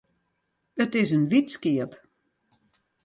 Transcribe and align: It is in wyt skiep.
It 0.83 0.93
is 1.01 1.09
in 1.17 1.23
wyt 1.31 1.49
skiep. 1.55 1.91